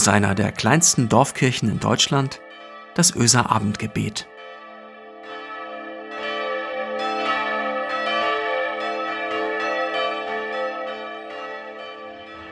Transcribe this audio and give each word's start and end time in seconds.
aus 0.00 0.08
einer 0.08 0.34
der 0.34 0.50
kleinsten 0.50 1.10
Dorfkirchen 1.10 1.68
in 1.68 1.78
Deutschland, 1.78 2.40
das 2.94 3.14
Öser 3.14 3.50
Abendgebet. 3.50 4.26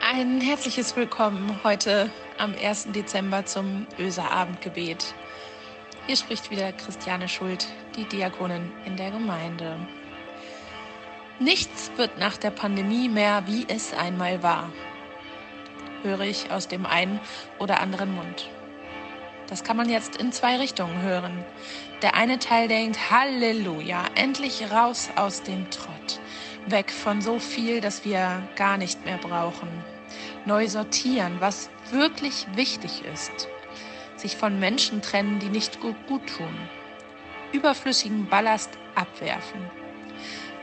Ein 0.02 0.42
herzliches 0.42 0.94
Willkommen 0.94 1.58
heute 1.64 2.10
am 2.36 2.52
1. 2.62 2.88
Dezember 2.92 3.46
zum 3.46 3.86
Öser 3.98 4.30
Abendgebet. 4.30 5.14
Hier 6.06 6.16
spricht 6.16 6.50
wieder 6.50 6.70
Christiane 6.72 7.30
Schuld, 7.30 7.66
die 7.96 8.04
Diakonin 8.04 8.70
in 8.84 8.98
der 8.98 9.10
Gemeinde. 9.10 9.78
Nichts 11.38 11.90
wird 11.96 12.18
nach 12.18 12.36
der 12.36 12.50
Pandemie 12.50 13.08
mehr, 13.08 13.44
wie 13.46 13.64
es 13.68 13.94
einmal 13.94 14.42
war, 14.42 14.70
höre 16.02 16.20
ich 16.20 16.50
aus 16.50 16.68
dem 16.68 16.86
einen 16.86 17.20
oder 17.58 17.80
anderen 17.80 18.14
Mund. 18.14 18.48
Das 19.48 19.64
kann 19.64 19.76
man 19.76 19.88
jetzt 19.88 20.16
in 20.16 20.32
zwei 20.32 20.56
Richtungen 20.56 21.00
hören. 21.02 21.44
Der 22.02 22.14
eine 22.14 22.38
Teil 22.38 22.68
denkt, 22.68 23.10
Halleluja, 23.10 24.04
endlich 24.14 24.70
raus 24.70 25.08
aus 25.16 25.42
dem 25.42 25.70
Trott, 25.70 26.20
weg 26.66 26.90
von 26.90 27.22
so 27.22 27.38
viel, 27.38 27.80
dass 27.80 28.04
wir 28.04 28.42
gar 28.56 28.76
nicht 28.76 29.04
mehr 29.04 29.18
brauchen. 29.18 29.68
Neu 30.44 30.68
sortieren, 30.68 31.36
was 31.40 31.70
wirklich 31.90 32.46
wichtig 32.54 33.04
ist. 33.12 33.48
Sich 34.16 34.36
von 34.36 34.58
Menschen 34.58 35.00
trennen, 35.02 35.38
die 35.38 35.48
nicht 35.48 35.80
gut, 35.80 35.96
gut 36.06 36.26
tun. 36.26 36.54
Überflüssigen 37.52 38.26
Ballast 38.28 38.70
abwerfen 38.94 39.70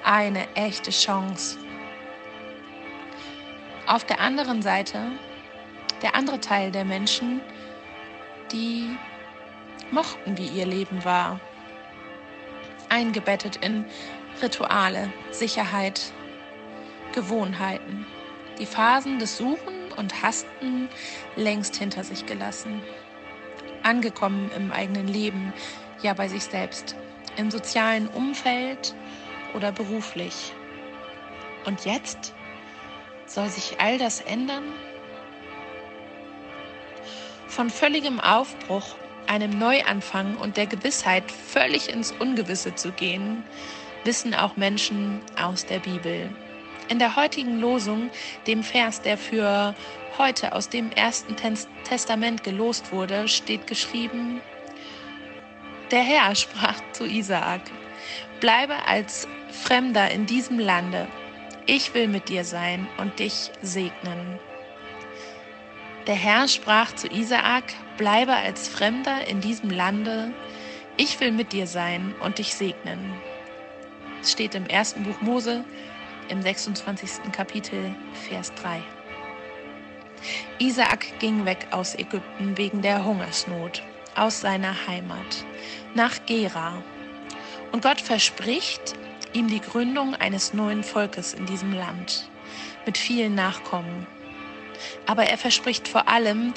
eine 0.05 0.47
echte 0.55 0.91
Chance. 0.91 1.57
Auf 3.87 4.03
der 4.03 4.19
anderen 4.19 4.63
Seite, 4.63 5.11
der 6.01 6.15
andere 6.15 6.39
Teil 6.39 6.71
der 6.71 6.85
Menschen, 6.85 7.39
die 8.51 8.89
mochten, 9.91 10.39
wie 10.39 10.47
ihr 10.47 10.65
Leben 10.65 11.05
war, 11.05 11.39
eingebettet 12.89 13.57
in 13.57 13.85
Rituale, 14.41 15.11
Sicherheit, 15.29 16.01
Gewohnheiten, 17.13 18.07
die 18.57 18.65
Phasen 18.65 19.19
des 19.19 19.37
Suchen 19.37 19.91
und 19.95 20.23
Hasten 20.23 20.89
längst 21.35 21.75
hinter 21.75 22.03
sich 22.03 22.25
gelassen, 22.25 22.81
angekommen 23.83 24.49
im 24.55 24.71
eigenen 24.71 25.07
Leben, 25.07 25.53
ja 26.01 26.15
bei 26.15 26.27
sich 26.27 26.43
selbst, 26.45 26.95
im 27.37 27.51
sozialen 27.51 28.07
Umfeld 28.07 28.95
oder 29.53 29.71
beruflich. 29.71 30.53
Und 31.65 31.85
jetzt 31.85 32.33
soll 33.25 33.49
sich 33.49 33.79
all 33.79 33.97
das 33.97 34.21
ändern? 34.21 34.63
Von 37.47 37.69
völligem 37.69 38.19
Aufbruch, 38.19 38.95
einem 39.27 39.57
Neuanfang 39.57 40.35
und 40.37 40.57
der 40.57 40.67
Gewissheit, 40.67 41.31
völlig 41.31 41.89
ins 41.89 42.11
Ungewisse 42.11 42.75
zu 42.75 42.91
gehen, 42.91 43.43
wissen 44.03 44.35
auch 44.35 44.55
Menschen 44.55 45.21
aus 45.41 45.65
der 45.65 45.79
Bibel. 45.79 46.29
In 46.89 46.99
der 46.99 47.15
heutigen 47.15 47.59
Losung, 47.59 48.11
dem 48.45 48.63
Vers, 48.63 49.01
der 49.01 49.17
für 49.17 49.73
heute 50.17 50.53
aus 50.53 50.69
dem 50.69 50.91
Ersten 50.91 51.35
Testament 51.83 52.43
gelost 52.43 52.91
wurde, 52.91 53.27
steht 53.27 53.67
geschrieben, 53.67 54.41
der 55.91 56.01
Herr 56.01 56.35
sprach 56.35 56.79
zu 56.93 57.05
Isaak, 57.05 57.61
bleibe 58.39 58.75
als 58.87 59.27
Fremder 59.51 60.11
in 60.11 60.25
diesem 60.25 60.59
Lande, 60.59 61.07
ich 61.65 61.93
will 61.93 62.07
mit 62.07 62.29
dir 62.29 62.43
sein 62.43 62.87
und 62.97 63.19
dich 63.19 63.51
segnen. 63.61 64.39
Der 66.07 66.15
Herr 66.15 66.47
sprach 66.47 66.93
zu 66.93 67.07
Isaak, 67.07 67.63
bleibe 67.97 68.33
als 68.33 68.67
Fremder 68.67 69.27
in 69.27 69.41
diesem 69.41 69.71
Lande, 69.71 70.31
ich 70.97 71.19
will 71.19 71.31
mit 71.31 71.51
dir 71.51 71.67
sein 71.67 72.13
und 72.21 72.37
dich 72.37 72.53
segnen. 72.53 73.13
Es 74.21 74.31
steht 74.31 74.55
im 74.55 74.67
ersten 74.67 75.03
Buch 75.03 75.19
Mose, 75.21 75.65
im 76.29 76.41
26. 76.41 77.31
Kapitel, 77.31 77.95
Vers 78.29 78.53
3. 78.55 78.81
Isaak 80.59 81.19
ging 81.19 81.45
weg 81.45 81.67
aus 81.71 81.95
Ägypten 81.95 82.57
wegen 82.57 82.81
der 82.81 83.03
Hungersnot, 83.03 83.83
aus 84.15 84.41
seiner 84.41 84.87
Heimat, 84.87 85.45
nach 85.93 86.25
Gera. 86.25 86.81
Und 87.71 87.83
Gott 87.83 87.99
verspricht, 88.01 88.95
ihm 89.35 89.49
die 89.49 89.59
Gründung 89.59 90.15
eines 90.15 90.53
neuen 90.53 90.83
Volkes 90.83 91.33
in 91.33 91.45
diesem 91.45 91.73
Land 91.73 92.29
mit 92.85 92.97
vielen 92.97 93.35
Nachkommen. 93.35 94.07
Aber 95.05 95.25
er 95.25 95.37
verspricht 95.37 95.87
vor 95.87 96.07
allem, 96.07 96.53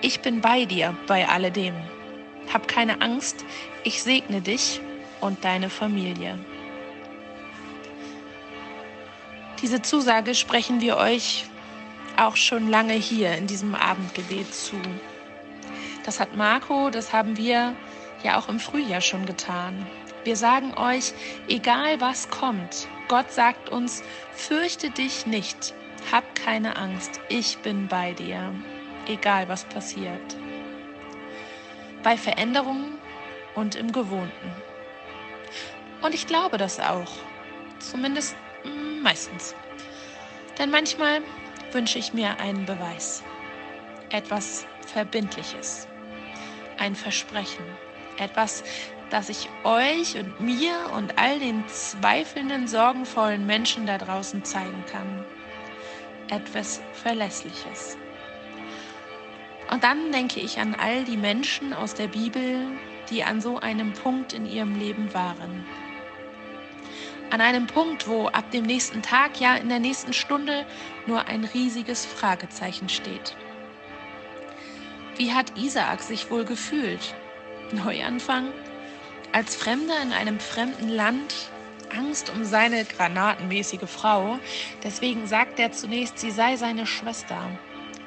ich 0.00 0.20
bin 0.20 0.40
bei 0.40 0.64
dir 0.64 0.96
bei 1.06 1.28
alledem. 1.28 1.74
Hab 2.52 2.68
keine 2.68 3.00
Angst, 3.00 3.44
ich 3.84 4.02
segne 4.02 4.40
dich 4.40 4.80
und 5.20 5.44
deine 5.44 5.70
Familie. 5.70 6.38
Diese 9.60 9.82
Zusage 9.82 10.34
sprechen 10.34 10.80
wir 10.80 10.96
euch 10.96 11.46
auch 12.16 12.36
schon 12.36 12.68
lange 12.68 12.94
hier 12.94 13.36
in 13.36 13.46
diesem 13.46 13.74
Abendgebet 13.74 14.52
zu. 14.52 14.76
Das 16.04 16.18
hat 16.18 16.36
Marco, 16.36 16.90
das 16.90 17.12
haben 17.12 17.36
wir 17.36 17.74
ja 18.24 18.38
auch 18.38 18.48
im 18.48 18.58
Frühjahr 18.58 19.00
schon 19.00 19.24
getan. 19.24 19.86
Wir 20.24 20.36
sagen 20.36 20.74
euch, 20.74 21.12
egal 21.48 22.00
was 22.00 22.28
kommt, 22.30 22.88
Gott 23.08 23.32
sagt 23.32 23.70
uns, 23.70 24.04
fürchte 24.32 24.90
dich 24.90 25.26
nicht, 25.26 25.74
hab 26.12 26.34
keine 26.36 26.76
Angst, 26.76 27.20
ich 27.28 27.58
bin 27.58 27.88
bei 27.88 28.12
dir, 28.12 28.54
egal 29.06 29.48
was 29.48 29.64
passiert. 29.64 30.36
Bei 32.04 32.16
Veränderungen 32.16 32.98
und 33.54 33.74
im 33.74 33.90
Gewohnten. 33.90 34.52
Und 36.02 36.14
ich 36.14 36.26
glaube 36.26 36.56
das 36.56 36.78
auch, 36.78 37.10
zumindest 37.80 38.36
mm, 38.64 39.02
meistens. 39.02 39.54
Denn 40.58 40.70
manchmal 40.70 41.22
wünsche 41.72 41.98
ich 41.98 42.12
mir 42.12 42.38
einen 42.38 42.64
Beweis, 42.64 43.22
etwas 44.10 44.66
Verbindliches, 44.86 45.88
ein 46.78 46.94
Versprechen, 46.94 47.64
etwas, 48.18 48.62
dass 49.12 49.28
ich 49.28 49.50
euch 49.62 50.16
und 50.16 50.40
mir 50.40 50.90
und 50.94 51.18
all 51.18 51.38
den 51.38 51.68
zweifelnden, 51.68 52.66
sorgenvollen 52.66 53.44
Menschen 53.44 53.84
da 53.84 53.98
draußen 53.98 54.42
zeigen 54.42 54.84
kann. 54.90 55.24
Etwas 56.30 56.80
Verlässliches. 56.94 57.98
Und 59.70 59.84
dann 59.84 60.12
denke 60.12 60.40
ich 60.40 60.58
an 60.58 60.74
all 60.74 61.04
die 61.04 61.18
Menschen 61.18 61.74
aus 61.74 61.94
der 61.94 62.08
Bibel, 62.08 62.66
die 63.10 63.22
an 63.22 63.42
so 63.42 63.58
einem 63.60 63.92
Punkt 63.92 64.32
in 64.32 64.46
ihrem 64.46 64.78
Leben 64.78 65.12
waren. 65.12 65.66
An 67.30 67.42
einem 67.42 67.66
Punkt, 67.66 68.06
wo 68.08 68.28
ab 68.28 68.50
dem 68.50 68.64
nächsten 68.64 69.02
Tag, 69.02 69.40
ja 69.40 69.56
in 69.56 69.68
der 69.68 69.78
nächsten 69.78 70.14
Stunde, 70.14 70.64
nur 71.06 71.26
ein 71.26 71.44
riesiges 71.44 72.06
Fragezeichen 72.06 72.88
steht. 72.88 73.36
Wie 75.16 75.32
hat 75.32 75.56
Isaak 75.58 76.02
sich 76.02 76.30
wohl 76.30 76.44
gefühlt? 76.44 77.14
Neuanfang? 77.72 78.48
Als 79.32 79.56
Fremder 79.56 80.02
in 80.02 80.12
einem 80.12 80.38
fremden 80.38 80.90
Land 80.90 81.34
Angst 81.96 82.30
um 82.30 82.44
seine 82.44 82.84
granatenmäßige 82.84 83.88
Frau. 83.88 84.38
Deswegen 84.82 85.26
sagt 85.26 85.58
er 85.58 85.72
zunächst, 85.72 86.18
sie 86.18 86.30
sei 86.30 86.56
seine 86.56 86.86
Schwester. 86.86 87.50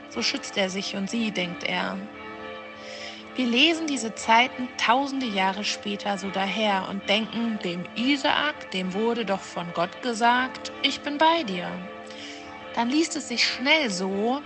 So 0.09 0.21
schützt 0.21 0.55
er 0.55 0.69
sich 0.69 0.95
und 0.95 1.09
sie, 1.09 1.31
denkt 1.31 1.63
er. 1.63 1.97
Wir 3.35 3.47
lesen 3.47 3.87
diese 3.87 4.15
Zeiten 4.15 4.69
tausende 4.77 5.25
Jahre 5.25 5.63
später 5.63 6.17
so 6.17 6.29
daher 6.29 6.87
und 6.89 7.09
denken, 7.09 7.59
dem 7.63 7.85
Isaak, 7.95 8.71
dem 8.71 8.93
wurde 8.93 9.25
doch 9.25 9.41
von 9.41 9.65
Gott 9.73 10.01
gesagt, 10.01 10.71
ich 10.83 11.01
bin 11.01 11.17
bei 11.17 11.43
dir. 11.43 11.69
Dann 12.75 12.89
liest 12.89 13.15
es 13.15 13.27
sich 13.27 13.45
schnell 13.45 13.89
so, 13.89 14.41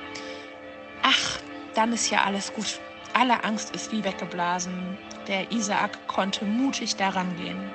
ach, 1.03 1.39
dann 1.75 1.93
ist 1.93 2.09
ja 2.09 2.23
alles 2.23 2.53
gut. 2.53 2.79
Alle 3.13 3.43
Angst 3.43 3.75
ist 3.75 3.91
wie 3.91 4.03
weggeblasen 4.03 4.97
der 5.29 5.51
Isaak 5.51 6.07
konnte 6.07 6.43
mutig 6.43 6.97
daran 6.97 7.35
gehen. 7.37 7.71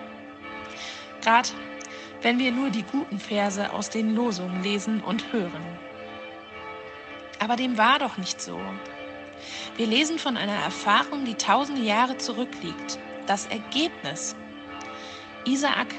Gerade 1.23 1.49
wenn 2.21 2.39
wir 2.39 2.53
nur 2.53 2.71
die 2.71 2.83
guten 2.83 3.19
Verse 3.19 3.73
aus 3.73 3.89
den 3.91 4.15
Losungen 4.15 4.63
lesen 4.63 5.01
und 5.01 5.33
hören. 5.33 5.63
Aber 7.39 7.57
dem 7.57 7.79
war 7.79 7.99
doch 7.99 8.17
nicht 8.17 8.41
so. 8.41 8.61
Wir 9.77 9.87
lesen 9.87 10.19
von 10.19 10.37
einer 10.37 10.57
Erfahrung, 10.57 11.25
die 11.25 11.35
tausende 11.35 11.83
Jahre 11.83 12.17
zurückliegt. 12.19 12.99
Das 13.27 13.47
Ergebnis. 13.47 14.35
Isaak 15.45 15.95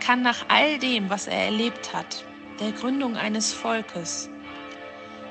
kann 0.00 0.22
nach 0.22 0.44
all 0.48 0.78
dem, 0.78 1.08
was 1.08 1.26
er 1.28 1.44
erlebt 1.44 1.94
hat, 1.94 2.24
der 2.58 2.72
Gründung 2.72 3.16
eines 3.16 3.52
Volkes 3.52 4.28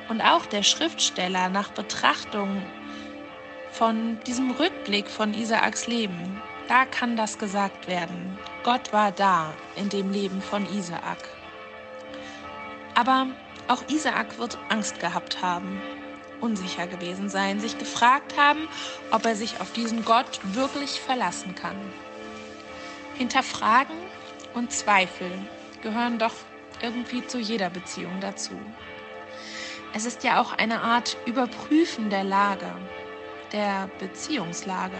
und 0.07 0.21
auch 0.21 0.45
der 0.45 0.63
Schriftsteller 0.63 1.49
nach 1.49 1.69
Betrachtung 1.69 2.61
von 3.71 4.19
diesem 4.25 4.51
Rückblick 4.51 5.09
von 5.09 5.33
Isaaks 5.33 5.87
Leben, 5.87 6.41
da 6.67 6.85
kann 6.85 7.15
das 7.15 7.37
gesagt 7.37 7.87
werden. 7.87 8.37
Gott 8.63 8.93
war 8.93 9.11
da 9.11 9.53
in 9.75 9.89
dem 9.89 10.11
Leben 10.11 10.41
von 10.41 10.65
Isaak. 10.73 11.27
Aber 12.95 13.27
auch 13.67 13.83
Isaak 13.87 14.37
wird 14.37 14.57
Angst 14.69 14.99
gehabt 14.99 15.41
haben. 15.41 15.81
unsicher 16.41 16.87
gewesen 16.87 17.29
sein, 17.29 17.59
sich 17.59 17.77
gefragt 17.77 18.37
haben, 18.37 18.67
ob 19.11 19.25
er 19.25 19.35
sich 19.35 19.59
auf 19.59 19.71
diesen 19.71 20.05
Gott 20.05 20.39
wirklich 20.43 20.99
verlassen 20.99 21.55
kann. 21.55 21.75
Hinterfragen 23.17 23.95
und 24.53 24.71
Zweifeln 24.71 25.47
gehören 25.81 26.19
doch 26.19 26.33
irgendwie 26.81 27.25
zu 27.27 27.39
jeder 27.39 27.69
Beziehung 27.69 28.19
dazu. 28.21 28.53
Es 29.93 30.05
ist 30.05 30.23
ja 30.23 30.39
auch 30.39 30.53
eine 30.53 30.81
Art 30.81 31.17
Überprüfen 31.25 32.09
der 32.09 32.23
Lage, 32.23 32.71
der 33.51 33.89
Beziehungslage. 33.99 34.97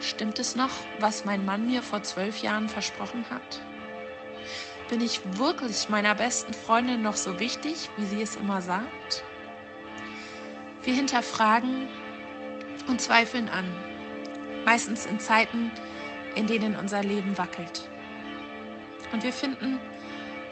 Stimmt 0.00 0.38
es 0.38 0.54
noch, 0.54 0.70
was 1.00 1.24
mein 1.24 1.44
Mann 1.44 1.66
mir 1.66 1.82
vor 1.82 2.02
zwölf 2.02 2.40
Jahren 2.42 2.68
versprochen 2.68 3.24
hat? 3.30 3.60
Bin 4.88 5.00
ich 5.00 5.20
wirklich 5.36 5.88
meiner 5.88 6.14
besten 6.14 6.54
Freundin 6.54 7.02
noch 7.02 7.16
so 7.16 7.40
wichtig, 7.40 7.90
wie 7.96 8.06
sie 8.06 8.22
es 8.22 8.36
immer 8.36 8.62
sagt? 8.62 9.24
Wir 10.82 10.94
hinterfragen 10.94 11.88
und 12.86 13.00
zweifeln 13.00 13.48
an, 13.48 13.66
meistens 14.64 15.04
in 15.04 15.20
Zeiten, 15.20 15.70
in 16.36 16.46
denen 16.46 16.76
unser 16.76 17.02
Leben 17.02 17.36
wackelt. 17.36 17.88
Und 19.12 19.24
wir 19.24 19.32
finden 19.32 19.80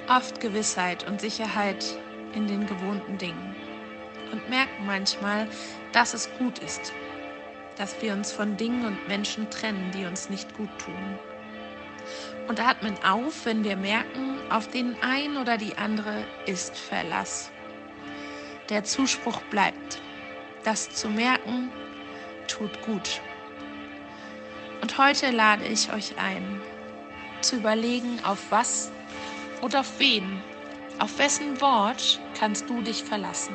oft 0.08 0.40
Gewissheit 0.40 1.06
und 1.08 1.20
Sicherheit 1.20 1.84
in 2.34 2.46
den 2.46 2.66
gewohnten 2.66 3.16
Dingen 3.18 3.54
und 4.32 4.48
merken 4.48 4.86
manchmal, 4.86 5.48
dass 5.92 6.14
es 6.14 6.28
gut 6.38 6.58
ist, 6.58 6.92
dass 7.76 8.00
wir 8.02 8.12
uns 8.12 8.32
von 8.32 8.56
Dingen 8.56 8.84
und 8.84 9.08
Menschen 9.08 9.50
trennen, 9.50 9.90
die 9.92 10.04
uns 10.04 10.28
nicht 10.28 10.56
gut 10.56 10.70
tun. 10.78 11.18
Und 12.48 12.60
atmen 12.60 12.94
auf, 13.04 13.44
wenn 13.44 13.64
wir 13.64 13.76
merken, 13.76 14.38
auf 14.50 14.68
den 14.68 14.96
ein 15.02 15.36
oder 15.36 15.58
die 15.58 15.76
andere 15.76 16.24
ist 16.46 16.76
Verlass. 16.76 17.50
Der 18.68 18.84
Zuspruch 18.84 19.40
bleibt. 19.50 20.00
Das 20.64 20.90
zu 20.90 21.08
merken 21.08 21.70
tut 22.48 22.82
gut. 22.82 23.20
Und 24.80 24.98
heute 24.98 25.30
lade 25.30 25.64
ich 25.64 25.92
euch 25.92 26.16
ein, 26.18 26.60
zu 27.40 27.56
überlegen, 27.56 28.20
auf 28.24 28.50
was 28.50 28.90
oder 29.62 29.80
auf 29.80 29.98
wen, 29.98 30.42
auf 30.98 31.18
wessen 31.18 31.60
Wort 31.60 32.20
kannst 32.38 32.68
du 32.68 32.82
dich 32.82 33.02
verlassen 33.02 33.54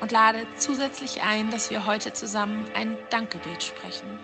und 0.00 0.12
lade 0.12 0.46
zusätzlich 0.56 1.22
ein, 1.22 1.50
dass 1.50 1.70
wir 1.70 1.86
heute 1.86 2.12
zusammen 2.12 2.70
ein 2.74 2.96
Dankgebet 3.10 3.62
sprechen, 3.62 4.18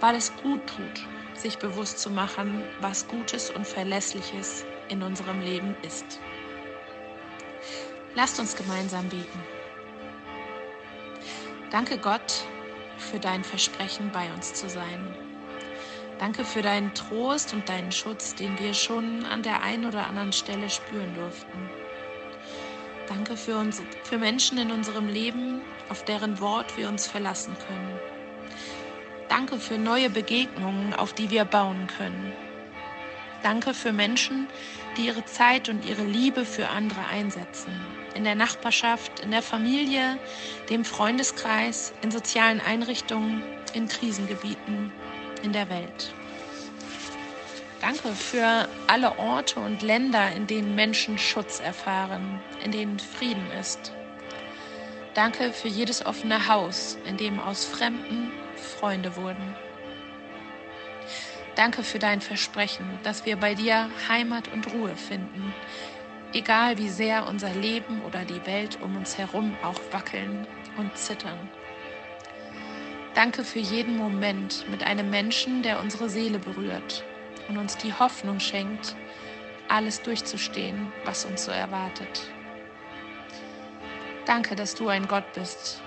weil 0.00 0.16
es 0.16 0.34
gut 0.42 0.66
tut, 0.66 1.06
sich 1.34 1.58
bewusst 1.58 1.98
zu 1.98 2.10
machen, 2.10 2.62
was 2.80 3.08
Gutes 3.08 3.50
und 3.50 3.66
Verlässliches 3.66 4.64
in 4.88 5.02
unserem 5.02 5.40
Leben 5.40 5.74
ist. 5.82 6.20
Lasst 8.14 8.38
uns 8.38 8.56
gemeinsam 8.56 9.08
beten. 9.08 9.44
Danke 11.70 11.98
Gott 11.98 12.44
für 12.98 13.20
dein 13.20 13.44
Versprechen, 13.44 14.10
bei 14.12 14.32
uns 14.32 14.52
zu 14.52 14.68
sein. 14.68 15.14
Danke 16.18 16.44
für 16.44 16.60
deinen 16.60 16.92
Trost 16.94 17.54
und 17.54 17.68
deinen 17.68 17.92
Schutz, 17.92 18.34
den 18.34 18.58
wir 18.58 18.74
schon 18.74 19.24
an 19.24 19.42
der 19.42 19.62
einen 19.62 19.86
oder 19.86 20.06
anderen 20.06 20.32
Stelle 20.32 20.68
spüren 20.68 21.14
durften. 21.14 21.70
Danke 23.10 23.36
für, 23.36 23.58
uns, 23.58 23.82
für 24.04 24.18
Menschen 24.18 24.56
in 24.56 24.70
unserem 24.70 25.08
Leben, 25.08 25.62
auf 25.88 26.04
deren 26.04 26.38
Wort 26.38 26.76
wir 26.76 26.88
uns 26.88 27.08
verlassen 27.08 27.56
können. 27.66 27.98
Danke 29.28 29.58
für 29.58 29.78
neue 29.78 30.08
Begegnungen, 30.10 30.94
auf 30.94 31.12
die 31.12 31.28
wir 31.28 31.44
bauen 31.44 31.88
können. 31.98 32.32
Danke 33.42 33.74
für 33.74 33.90
Menschen, 33.90 34.46
die 34.96 35.06
ihre 35.06 35.24
Zeit 35.24 35.68
und 35.68 35.84
ihre 35.84 36.04
Liebe 36.04 36.44
für 36.44 36.68
andere 36.68 37.04
einsetzen. 37.10 37.72
In 38.14 38.22
der 38.22 38.36
Nachbarschaft, 38.36 39.18
in 39.18 39.32
der 39.32 39.42
Familie, 39.42 40.16
dem 40.68 40.84
Freundeskreis, 40.84 41.92
in 42.02 42.12
sozialen 42.12 42.60
Einrichtungen, 42.60 43.42
in 43.74 43.88
Krisengebieten, 43.88 44.92
in 45.42 45.52
der 45.52 45.68
Welt. 45.68 46.14
Danke 47.80 48.12
für 48.14 48.68
alle 48.88 49.18
Orte 49.18 49.58
und 49.58 49.80
Länder, 49.80 50.30
in 50.32 50.46
denen 50.46 50.74
Menschen 50.74 51.16
Schutz 51.16 51.60
erfahren, 51.60 52.42
in 52.62 52.72
denen 52.72 52.98
Frieden 52.98 53.50
ist. 53.58 53.92
Danke 55.14 55.50
für 55.50 55.68
jedes 55.68 56.04
offene 56.04 56.46
Haus, 56.46 56.98
in 57.06 57.16
dem 57.16 57.40
aus 57.40 57.64
Fremden 57.64 58.30
Freunde 58.54 59.16
wurden. 59.16 59.56
Danke 61.56 61.82
für 61.82 61.98
dein 61.98 62.20
Versprechen, 62.20 62.86
dass 63.02 63.24
wir 63.24 63.36
bei 63.36 63.54
dir 63.54 63.88
Heimat 64.08 64.48
und 64.48 64.70
Ruhe 64.72 64.94
finden, 64.94 65.54
egal 66.34 66.76
wie 66.76 66.90
sehr 66.90 67.26
unser 67.26 67.54
Leben 67.54 68.02
oder 68.02 68.26
die 68.26 68.44
Welt 68.44 68.78
um 68.82 68.94
uns 68.94 69.16
herum 69.16 69.56
auch 69.62 69.80
wackeln 69.90 70.46
und 70.76 70.96
zittern. 70.98 71.48
Danke 73.14 73.42
für 73.42 73.58
jeden 73.58 73.96
Moment 73.96 74.66
mit 74.70 74.84
einem 74.84 75.08
Menschen, 75.08 75.62
der 75.62 75.80
unsere 75.80 76.10
Seele 76.10 76.38
berührt 76.38 77.04
und 77.50 77.58
uns 77.58 77.76
die 77.76 77.92
Hoffnung 77.92 78.38
schenkt, 78.38 78.94
alles 79.68 80.00
durchzustehen, 80.02 80.92
was 81.04 81.24
uns 81.24 81.44
so 81.44 81.50
erwartet. 81.50 82.28
Danke, 84.24 84.54
dass 84.54 84.76
du 84.76 84.88
ein 84.88 85.08
Gott 85.08 85.24
bist, 85.34 85.82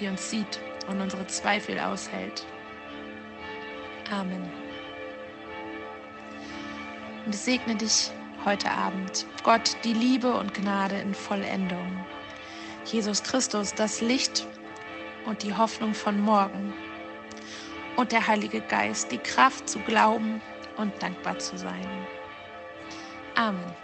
der 0.00 0.10
uns 0.10 0.28
sieht 0.28 0.60
und 0.88 1.00
unsere 1.00 1.26
Zweifel 1.28 1.78
aushält. 1.78 2.44
Amen. 4.10 4.50
Und 7.24 7.34
ich 7.34 7.40
segne 7.40 7.76
dich 7.76 8.10
heute 8.44 8.70
Abend. 8.70 9.24
Gott, 9.44 9.76
die 9.84 9.92
Liebe 9.92 10.34
und 10.34 10.52
Gnade 10.54 10.96
in 10.96 11.14
Vollendung. 11.14 12.04
Jesus 12.86 13.22
Christus, 13.22 13.72
das 13.72 14.00
Licht 14.00 14.46
und 15.26 15.44
die 15.44 15.54
Hoffnung 15.54 15.94
von 15.94 16.20
morgen. 16.20 16.72
Und 17.96 18.10
der 18.10 18.26
Heilige 18.26 18.62
Geist, 18.62 19.12
die 19.12 19.18
Kraft 19.18 19.68
zu 19.68 19.78
glauben 19.80 20.40
und 20.78 21.02
dankbar 21.02 21.38
zu 21.38 21.58
sein. 21.58 22.08
Amen. 23.36 23.76